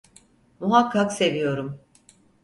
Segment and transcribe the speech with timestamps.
[0.59, 1.79] Muhakkak seviyorum.